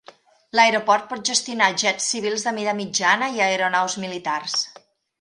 L'aeroport 0.59 1.05
pot 1.11 1.21
gestionar 1.31 1.69
jets 1.83 2.09
civils 2.15 2.49
de 2.49 2.57
mida 2.57 2.75
mitjana 2.83 3.31
i 3.39 3.47
aeronaus 3.51 4.01
militars. 4.07 4.61